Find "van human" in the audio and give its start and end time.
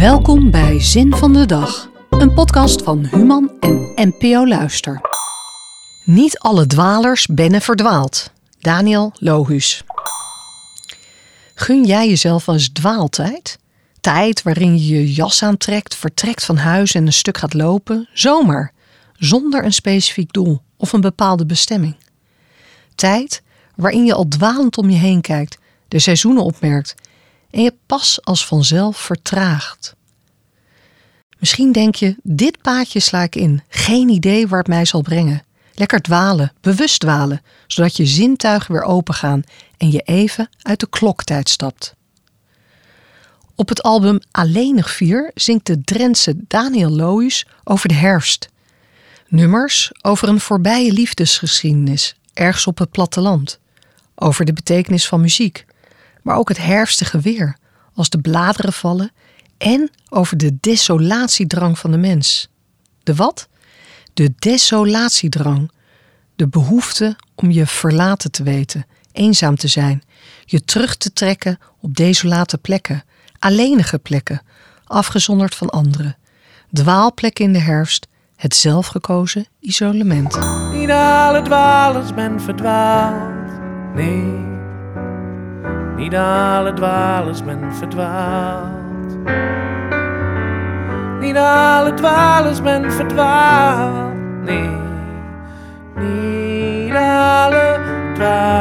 2.82-3.50